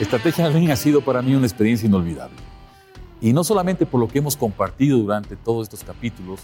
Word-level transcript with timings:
Estrategia 0.00 0.48
Ring 0.48 0.70
ha 0.70 0.76
sido 0.76 1.00
para 1.00 1.22
mí 1.22 1.34
una 1.34 1.46
experiencia 1.46 1.86
inolvidable. 1.86 2.36
Y 3.20 3.32
no 3.32 3.42
solamente 3.42 3.84
por 3.84 4.00
lo 4.00 4.06
que 4.06 4.18
hemos 4.18 4.36
compartido 4.36 4.98
durante 4.98 5.34
todos 5.34 5.64
estos 5.64 5.82
capítulos, 5.82 6.40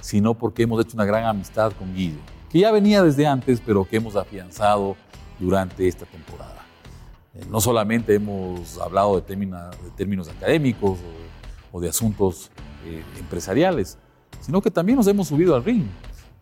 sino 0.00 0.34
porque 0.34 0.62
hemos 0.62 0.84
hecho 0.84 0.94
una 0.94 1.04
gran 1.04 1.24
amistad 1.24 1.72
con 1.72 1.94
Guido, 1.94 2.18
que 2.48 2.60
ya 2.60 2.70
venía 2.70 3.02
desde 3.02 3.26
antes, 3.26 3.60
pero 3.60 3.84
que 3.84 3.96
hemos 3.96 4.14
afianzado 4.14 4.96
durante 5.40 5.88
esta 5.88 6.06
temporada. 6.06 6.64
Eh, 7.34 7.44
no 7.50 7.60
solamente 7.60 8.14
hemos 8.14 8.78
hablado 8.78 9.16
de, 9.16 9.22
términos, 9.22 10.28
académicos 10.28 10.98
o, 11.72 11.80
de 11.80 11.88
asuntos 11.88 12.50
eh, 12.84 13.02
empresariales, 13.18 13.98
sino 14.40 14.60
que 14.62 14.70
también 14.70 14.96
nos 14.96 15.06
hemos 15.08 15.28
subido 15.28 15.56
al 15.56 15.64
ring. 15.64 15.86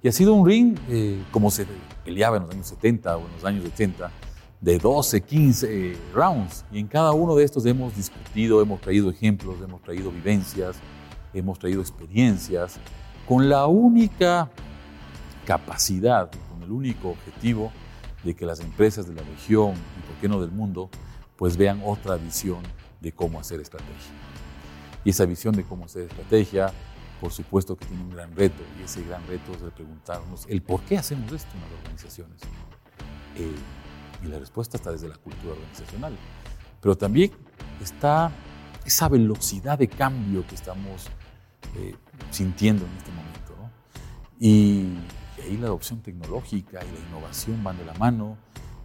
Y 0.02 0.08
ha 0.08 0.12
sido 0.12 0.32
un 0.32 0.46
ring 0.46 0.78
eh, 0.88 1.22
como 1.30 1.50
se 1.50 1.66
peleaba 2.04 2.38
en 2.38 2.44
los 2.44 2.52
años 2.52 2.66
70 2.68 3.16
o 3.16 3.26
en 3.26 3.32
los 3.34 3.44
años 3.44 3.64
80, 3.66 4.10
de 4.60 4.78
12, 4.78 5.20
15 5.22 5.96
rounds. 6.14 6.64
Y 6.72 6.78
en 6.78 6.86
cada 6.86 7.12
uno 7.12 7.34
de 7.34 7.44
estos 7.44 7.66
hemos 7.66 7.94
discutido, 7.96 8.62
hemos 8.62 8.80
traído 8.80 9.10
ejemplos, 9.10 9.56
hemos 9.62 9.82
traído 9.82 10.10
vivencias, 10.10 10.76
hemos 11.34 11.58
traído 11.58 11.80
experiencias, 11.80 12.78
con 13.28 13.48
la 13.48 13.66
única 13.66 14.50
capacidad, 15.46 16.30
con 16.50 16.62
el 16.62 16.70
único 16.70 17.10
objetivo 17.10 17.70
de 18.24 18.34
que 18.34 18.44
las 18.44 18.60
empresas 18.60 19.06
de 19.06 19.14
la 19.14 19.22
región 19.22 19.72
y, 19.72 20.06
por 20.06 20.16
qué 20.20 20.28
no 20.28 20.40
del 20.40 20.50
mundo, 20.50 20.90
pues 21.36 21.56
vean 21.56 21.80
otra 21.84 22.16
visión 22.16 22.62
de 23.00 23.12
cómo 23.12 23.38
hacer 23.40 23.60
estrategia. 23.60 24.12
Y 25.04 25.10
esa 25.10 25.24
visión 25.24 25.54
de 25.54 25.64
cómo 25.64 25.86
hacer 25.86 26.02
estrategia, 26.02 26.72
por 27.20 27.32
supuesto 27.32 27.76
que 27.76 27.86
tiene 27.86 28.02
un 28.02 28.10
gran 28.10 28.34
reto, 28.34 28.62
y 28.78 28.82
ese 28.82 29.04
gran 29.04 29.26
reto 29.26 29.52
es 29.52 29.60
de 29.60 29.70
preguntarnos 29.70 30.46
el 30.48 30.62
por 30.62 30.80
qué 30.82 30.96
hacemos 30.98 31.30
esto 31.32 31.50
en 31.54 31.60
las 31.60 31.72
organizaciones. 31.80 32.40
Eh, 33.36 33.54
y 34.22 34.26
la 34.26 34.38
respuesta 34.38 34.76
está 34.76 34.90
desde 34.90 35.08
la 35.08 35.16
cultura 35.16 35.52
organizacional. 35.52 36.16
Pero 36.80 36.96
también 36.96 37.30
está 37.80 38.30
esa 38.84 39.08
velocidad 39.08 39.78
de 39.78 39.88
cambio 39.88 40.46
que 40.46 40.54
estamos 40.54 41.06
eh, 41.76 41.94
sintiendo 42.30 42.84
en 42.84 42.96
este 42.96 43.10
momento. 43.10 43.30
Y, 44.38 44.96
ahí 45.42 45.56
la 45.56 45.68
adopción 45.68 46.00
tecnológica 46.00 46.80
y 46.84 46.92
la 46.92 47.08
innovación 47.08 47.64
van 47.64 47.78
de 47.78 47.84
la 47.86 47.94
mano 47.94 48.36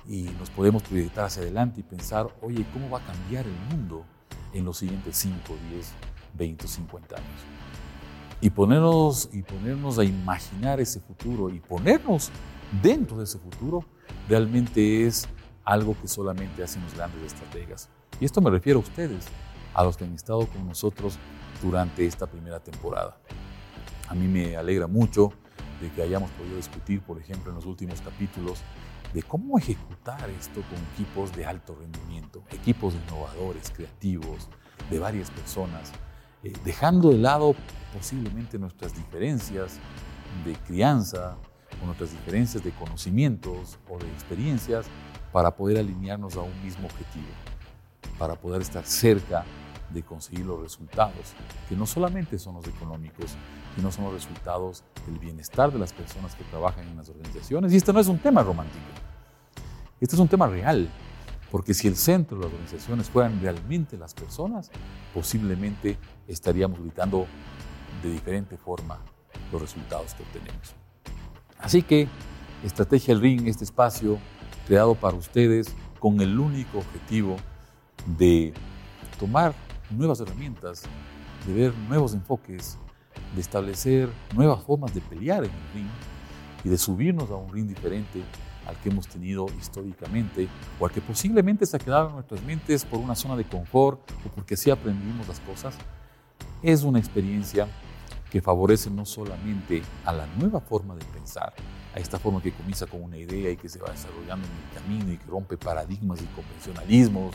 y 0.08 0.23
nos 0.39 0.49
podemos 0.49 0.83
proyectar 0.83 1.25
hacia 1.25 1.42
adelante 1.42 1.81
y 1.81 1.83
pensar, 1.83 2.27
oye, 2.42 2.66
¿cómo 2.72 2.89
va 2.89 2.99
a 2.99 3.05
cambiar 3.05 3.45
el 3.45 3.75
mundo 3.75 4.05
en 4.53 4.64
los 4.64 4.77
siguientes 4.77 5.17
5, 5.17 5.38
10, 5.72 5.94
20, 6.33 6.67
50 6.67 7.16
años? 7.16 7.42
Y 8.41 8.50
ponernos, 8.50 9.30
y 9.31 9.41
ponernos 9.41 9.97
a 9.97 10.03
imaginar 10.03 10.80
ese 10.80 11.00
futuro 11.00 11.50
y 11.50 11.59
ponernos 11.59 12.31
dentro 12.81 13.17
de 13.17 13.23
ese 13.23 13.39
futuro 13.39 13.86
realmente 14.27 15.08
es 15.08 15.27
algo 15.64 15.95
que 16.00 16.08
solamente 16.08 16.64
hacen 16.64 16.83
los 16.83 16.94
grandes 16.94 17.23
estrategas. 17.23 17.89
Y 18.19 18.25
esto 18.25 18.42
me 18.42 18.50
refiero 18.50 18.80
a 18.80 18.83
ustedes, 18.83 19.25
a 19.73 19.83
los 19.83 19.97
que 19.97 20.05
han 20.05 20.14
estado 20.14 20.47
con 20.47 20.67
nosotros 20.67 21.17
durante 21.61 22.05
esta 22.05 22.27
primera 22.27 22.59
temporada. 22.59 23.17
A 24.08 24.14
mí 24.14 24.27
me 24.27 24.55
alegra 24.55 24.88
mucho 24.88 25.31
de 25.81 25.89
que 25.92 26.02
hayamos 26.03 26.30
podido 26.31 26.58
discutir, 26.58 27.02
por 27.02 27.20
ejemplo, 27.20 27.52
en 27.52 27.55
los 27.55 27.66
últimos 27.66 28.02
capítulos, 28.02 28.61
de 29.14 29.23
cómo 29.23 29.58
ejecutar 29.58 30.30
esto 30.30 30.61
con 30.70 30.77
equipos 30.94 31.36
de 31.36 31.45
alto 31.45 31.75
rendimiento, 31.75 32.44
equipos 32.52 32.94
innovadores, 32.94 33.72
creativos, 33.72 34.49
de 34.89 34.99
varias 34.99 35.31
personas, 35.31 35.92
eh, 36.44 36.53
dejando 36.64 37.09
de 37.09 37.17
lado 37.17 37.55
posiblemente 37.94 38.59
nuestras 38.59 38.95
diferencias 38.95 39.80
de 40.44 40.53
crianza, 40.67 41.38
con 41.80 41.88
nuestras 41.88 42.11
diferencias 42.11 42.64
de 42.64 42.72
conocimientos 42.72 43.80
o 43.89 43.97
de 43.97 44.08
experiencias 44.08 44.86
para 45.31 45.52
poder 45.52 45.77
alinearnos 45.77 46.36
a 46.36 46.42
un 46.42 46.64
mismo 46.64 46.88
objetivo, 46.88 47.27
para 48.17 48.36
poder 48.36 48.61
estar 48.61 48.86
cerca 48.86 49.44
de 49.89 50.04
conseguir 50.04 50.45
los 50.45 50.60
resultados, 50.60 51.33
que 51.70 51.76
no 51.76 51.86
solamente 51.86 52.39
son 52.39 52.55
los 52.55 52.67
económicos, 52.67 53.36
sino 53.76 53.92
son 53.92 54.05
los 54.05 54.14
resultados 54.14 54.83
del 55.05 55.20
bienestar 55.20 55.71
de 55.71 55.80
las 55.80 55.93
personas 55.93 56.36
que 56.36 56.43
trabajan 56.45 56.87
en 56.87 56.98
las 56.98 57.10
organizaciones. 57.10 57.71
Y 57.73 57.77
esto 57.77 57.93
no 57.93 57.99
es 57.99 58.08
un 58.08 58.17
tema 58.17 58.43
romántico, 58.43 58.83
este 60.02 60.15
es 60.15 60.20
un 60.20 60.27
tema 60.27 60.48
real, 60.48 60.89
porque 61.52 61.73
si 61.73 61.88
el 61.88 61.95
centro 61.95 62.38
de 62.38 62.45
las 62.45 62.54
organizaciones 62.54 63.10
fueran 63.10 63.39
realmente 63.42 63.98
las 63.98 64.14
personas, 64.14 64.72
posiblemente 65.14 65.98
estaríamos 66.28 66.80
gritando 66.80 67.28
de 68.04 68.11
diferente 68.11 68.58
forma 68.58 69.00
los 69.52 69.61
resultados 69.61 70.14
que 70.14 70.23
obtenemos. 70.23 70.76
Así 71.60 71.82
que 71.82 72.08
Estrategia 72.64 73.14
El 73.14 73.22
Ring, 73.22 73.48
este 73.48 73.64
espacio 73.64 74.17
creado 74.67 74.95
para 74.95 75.16
ustedes 75.16 75.67
con 76.00 76.20
el 76.22 76.39
único 76.39 76.80
objetivo 76.80 77.38
de 78.17 78.54
tomar 79.20 79.54
nuevas 79.89 80.20
herramientas, 80.20 80.84
de 81.48 81.54
ver 81.54 81.73
nuevos 81.88 82.14
enfoques, 82.14 82.78
de 83.34 83.42
establecer 83.42 84.10
nuevas 84.34 84.64
formas 84.64 84.94
de 84.94 85.02
pelear 85.02 85.44
en 85.44 85.52
el 85.52 85.73
ring 85.73 85.89
y 86.64 86.70
de 86.70 86.78
subirnos 86.78 87.30
a 87.30 87.36
un 87.36 87.52
ring 87.54 87.67
diferente 87.67 88.23
al 88.67 88.76
que 88.77 88.89
hemos 88.89 89.08
tenido 89.08 89.48
históricamente 89.59 90.48
o 90.80 90.86
al 90.86 90.92
que 90.92 91.02
posiblemente 91.02 91.65
se 91.65 91.77
ha 91.77 91.80
quedado 91.80 92.09
en 92.09 92.15
nuestras 92.15 92.42
mentes 92.43 92.86
por 92.86 92.99
una 92.99 93.15
zona 93.15 93.36
de 93.36 93.43
confort 93.43 93.99
o 94.26 94.30
porque 94.30 94.55
así 94.55 94.70
aprendimos 94.70 95.27
las 95.27 95.39
cosas, 95.42 95.76
es 96.61 96.83
una 96.83 96.99
experiencia 96.99 97.67
que 98.30 98.42
favorece 98.42 98.89
no 98.89 99.05
solamente 99.05 99.81
a 100.04 100.11
la 100.11 100.25
nueva 100.37 100.59
forma 100.59 100.95
de 100.95 101.05
pensar, 101.05 101.54
a 101.93 101.99
esta 101.99 102.20
forma 102.20 102.42
que 102.42 102.52
comienza 102.52 102.86
con 102.86 103.02
una 103.02 103.17
idea 103.17 103.52
y 103.52 103.58
que 103.58 103.70
se 103.70 103.80
va 103.80 103.92
desarrollando 103.92 104.45
en 104.48 104.54
el 104.54 104.81
camino 104.81 105.14
y 105.14 105.17
que 105.17 105.25
rompe 105.27 105.58
paradigmas 105.58 106.21
y 106.21 106.25
convencionalismos 106.25 107.33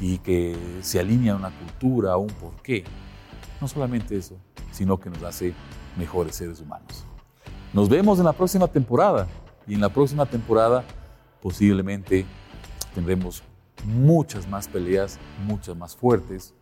y 0.00 0.18
que 0.18 0.56
se 0.80 0.98
alinea 0.98 1.34
a 1.34 1.36
una 1.36 1.50
cultura, 1.50 2.12
a 2.12 2.16
un 2.16 2.28
porqué. 2.28 2.84
No 3.60 3.68
solamente 3.68 4.16
eso, 4.16 4.36
sino 4.72 4.98
que 4.98 5.10
nos 5.10 5.22
hace 5.22 5.54
mejores 5.96 6.34
seres 6.34 6.60
humanos. 6.60 7.04
Nos 7.72 7.88
vemos 7.88 8.18
en 8.18 8.24
la 8.24 8.32
próxima 8.32 8.66
temporada 8.66 9.28
y 9.66 9.74
en 9.74 9.80
la 9.80 9.88
próxima 9.88 10.26
temporada 10.26 10.84
posiblemente 11.40 12.24
tendremos 12.94 13.42
muchas 13.84 14.48
más 14.48 14.68
peleas, 14.68 15.18
muchas 15.46 15.76
más 15.76 15.96
fuertes 15.96 16.54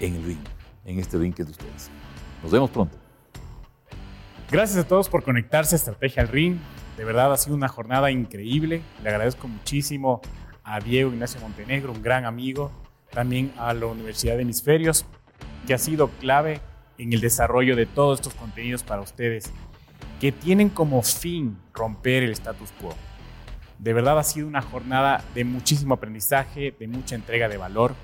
en 0.00 0.14
el 0.16 0.24
ring, 0.24 0.44
en 0.84 0.98
este 0.98 1.18
ring 1.18 1.34
que 1.34 1.42
es 1.42 1.48
de 1.48 1.52
ustedes. 1.52 1.90
Nos 2.42 2.52
vemos 2.52 2.70
pronto. 2.70 2.96
Gracias 4.50 4.84
a 4.84 4.86
todos 4.86 5.08
por 5.08 5.24
conectarse 5.24 5.74
a 5.74 5.78
Estrategia 5.78 6.22
al 6.22 6.28
Ring. 6.28 6.58
De 6.96 7.04
verdad 7.04 7.32
ha 7.32 7.36
sido 7.36 7.56
una 7.56 7.68
jornada 7.68 8.12
increíble. 8.12 8.80
Le 9.02 9.08
agradezco 9.08 9.48
muchísimo 9.48 10.20
a 10.62 10.78
Diego 10.78 11.10
Ignacio 11.10 11.40
Montenegro, 11.40 11.92
un 11.92 12.02
gran 12.02 12.24
amigo, 12.24 12.70
también 13.10 13.52
a 13.58 13.74
la 13.74 13.86
Universidad 13.86 14.36
de 14.36 14.42
Hemisferios, 14.42 15.04
que 15.66 15.74
ha 15.74 15.78
sido 15.78 16.08
clave 16.20 16.60
en 16.98 17.12
el 17.12 17.20
desarrollo 17.20 17.76
de 17.76 17.86
todos 17.86 18.20
estos 18.20 18.34
contenidos 18.34 18.82
para 18.82 19.00
ustedes, 19.00 19.52
que 20.20 20.32
tienen 20.32 20.68
como 20.68 21.02
fin 21.02 21.58
romper 21.74 22.22
el 22.22 22.32
status 22.32 22.72
quo. 22.80 22.94
De 23.78 23.92
verdad 23.92 24.18
ha 24.18 24.22
sido 24.22 24.46
una 24.46 24.62
jornada 24.62 25.22
de 25.34 25.44
muchísimo 25.44 25.94
aprendizaje, 25.94 26.74
de 26.78 26.88
mucha 26.88 27.14
entrega 27.14 27.48
de 27.48 27.58
valor. 27.58 27.94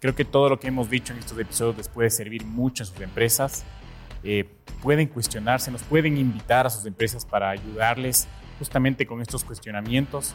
Creo 0.00 0.14
que 0.14 0.24
todo 0.24 0.48
lo 0.48 0.60
que 0.60 0.68
hemos 0.68 0.88
dicho 0.88 1.12
en 1.12 1.18
estos 1.18 1.38
episodios 1.38 1.76
les 1.76 1.88
puede 1.88 2.10
servir 2.10 2.44
mucho 2.44 2.84
a 2.84 2.86
sus 2.86 3.00
empresas. 3.00 3.64
Eh, 4.22 4.48
pueden 4.80 5.08
cuestionarse, 5.08 5.70
nos 5.70 5.82
pueden 5.82 6.16
invitar 6.16 6.66
a 6.66 6.70
sus 6.70 6.86
empresas 6.86 7.24
para 7.24 7.50
ayudarles 7.50 8.28
justamente 8.58 9.06
con 9.06 9.20
estos 9.20 9.44
cuestionamientos. 9.44 10.34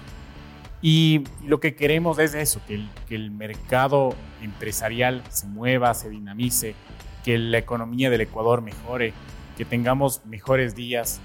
Y 0.82 1.24
lo 1.46 1.62
que 1.62 1.76
queremos 1.76 2.20
es 2.20 2.34
eso, 2.34 2.62
que 2.68 2.76
el, 2.76 2.90
que 3.08 3.16
el 3.16 3.32
mercado 3.32 4.16
empresarial 4.42 5.24
se 5.30 5.48
mueva, 5.48 5.94
se 5.94 6.10
dinamice, 6.10 6.76
que 7.24 7.38
la 7.38 7.58
economía 7.58 8.10
del 8.10 8.20
Ecuador 8.20 8.62
mejore, 8.62 9.14
que 9.58 9.66
tengamos 9.66 10.26
mejores 10.26 10.76
días. 10.76 11.20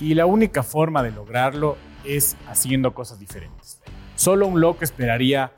Y 0.00 0.14
la 0.14 0.26
única 0.26 0.62
forma 0.62 1.02
de 1.02 1.10
lograrlo 1.10 1.76
es 2.04 2.36
haciendo 2.48 2.94
cosas 2.94 3.18
diferentes. 3.18 3.80
Solo 4.14 4.46
un 4.46 4.60
loco 4.60 4.84
esperaría 4.84 5.52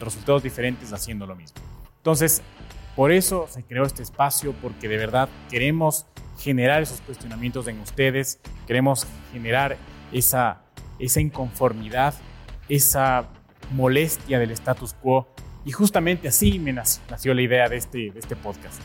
resultados 0.00 0.42
diferentes 0.42 0.92
haciendo 0.92 1.26
lo 1.26 1.36
mismo. 1.36 1.60
Entonces, 1.98 2.42
por 2.96 3.12
eso 3.12 3.46
se 3.48 3.62
creó 3.62 3.84
este 3.84 4.02
espacio, 4.02 4.52
porque 4.60 4.88
de 4.88 4.96
verdad 4.96 5.28
queremos 5.50 6.06
generar 6.38 6.82
esos 6.82 7.00
cuestionamientos 7.00 7.66
en 7.68 7.80
ustedes, 7.80 8.40
queremos 8.66 9.06
generar 9.32 9.76
esa, 10.12 10.62
esa 10.98 11.20
inconformidad, 11.20 12.14
esa 12.68 13.28
molestia 13.70 14.38
del 14.38 14.50
status 14.50 14.94
quo. 14.94 15.28
Y 15.64 15.72
justamente 15.72 16.28
así 16.28 16.58
me 16.58 16.72
nació 16.72 17.34
la 17.34 17.42
idea 17.42 17.68
de 17.68 17.76
este, 17.76 18.10
de 18.10 18.18
este 18.18 18.34
podcast. 18.34 18.80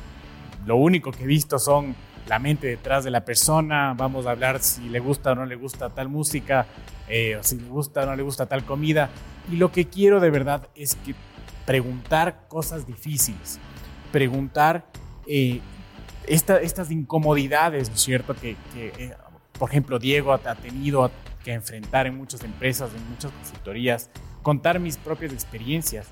Lo 0.65 0.75
único 0.75 1.11
que 1.11 1.23
he 1.23 1.27
visto 1.27 1.57
son 1.57 1.95
la 2.27 2.39
mente 2.39 2.67
detrás 2.67 3.03
de 3.03 3.11
la 3.11 3.25
persona, 3.25 3.93
vamos 3.95 4.25
a 4.25 4.31
hablar 4.31 4.61
si 4.61 4.89
le 4.89 4.99
gusta 4.99 5.31
o 5.31 5.35
no 5.35 5.45
le 5.45 5.55
gusta 5.55 5.89
tal 5.89 6.09
música, 6.09 6.65
eh, 7.07 7.37
o 7.37 7.43
si 7.43 7.59
le 7.59 7.67
gusta 7.67 8.03
o 8.03 8.05
no 8.05 8.15
le 8.15 8.23
gusta 8.23 8.45
tal 8.45 8.65
comida. 8.65 9.09
Y 9.51 9.55
lo 9.55 9.71
que 9.71 9.87
quiero 9.87 10.19
de 10.19 10.29
verdad 10.29 10.67
es 10.75 10.95
que 10.95 11.15
preguntar 11.65 12.47
cosas 12.47 12.85
difíciles, 12.85 13.59
preguntar 14.11 14.85
eh, 15.27 15.61
estas 16.27 16.91
incomodidades, 16.91 17.89
¿no 17.89 17.95
es 17.95 18.01
cierto?, 18.01 18.35
que, 18.35 18.57
eh, 18.75 19.13
por 19.57 19.69
ejemplo, 19.69 19.97
Diego 19.97 20.33
ha 20.33 20.55
tenido 20.55 21.09
que 21.43 21.53
enfrentar 21.53 22.07
en 22.07 22.17
muchas 22.17 22.43
empresas, 22.43 22.91
en 22.93 23.09
muchas 23.09 23.31
consultorías, 23.31 24.09
contar 24.43 24.79
mis 24.79 24.97
propias 24.97 25.31
experiencias 25.31 26.07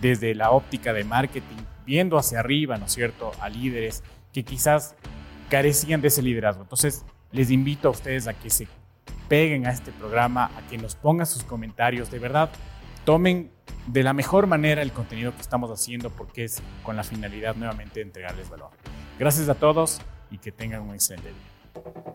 desde 0.00 0.34
la 0.34 0.50
óptica 0.50 0.92
de 0.92 1.04
marketing, 1.04 1.62
viendo 1.86 2.18
hacia 2.18 2.40
arriba, 2.40 2.76
¿no 2.76 2.86
es 2.86 2.92
cierto?, 2.92 3.32
a 3.40 3.48
líderes 3.48 4.02
que 4.32 4.44
quizás 4.44 4.94
carecían 5.50 6.00
de 6.00 6.08
ese 6.08 6.22
liderazgo. 6.22 6.62
Entonces, 6.62 7.04
les 7.32 7.50
invito 7.50 7.88
a 7.88 7.90
ustedes 7.90 8.26
a 8.26 8.34
que 8.34 8.48
se 8.48 8.66
peguen 9.28 9.66
a 9.66 9.70
este 9.70 9.92
programa, 9.92 10.50
a 10.56 10.66
que 10.68 10.78
nos 10.78 10.94
pongan 10.94 11.26
sus 11.26 11.44
comentarios, 11.44 12.10
de 12.10 12.18
verdad, 12.18 12.50
tomen 13.04 13.50
de 13.86 14.02
la 14.02 14.12
mejor 14.12 14.46
manera 14.46 14.82
el 14.82 14.92
contenido 14.92 15.34
que 15.34 15.40
estamos 15.40 15.70
haciendo 15.70 16.10
porque 16.10 16.44
es 16.44 16.62
con 16.82 16.96
la 16.96 17.04
finalidad 17.04 17.56
nuevamente 17.56 18.00
de 18.00 18.06
entregarles 18.06 18.48
valor. 18.48 18.70
Gracias 19.18 19.48
a 19.48 19.54
todos 19.54 20.00
y 20.30 20.38
que 20.38 20.52
tengan 20.52 20.82
un 20.82 20.94
excelente 20.94 21.28
día. 21.28 22.09